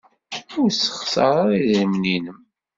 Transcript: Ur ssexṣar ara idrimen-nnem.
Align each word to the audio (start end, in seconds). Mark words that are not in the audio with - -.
Ur 0.61 0.69
ssexṣar 0.71 1.33
ara 1.41 1.55
idrimen-nnem. 1.57 2.39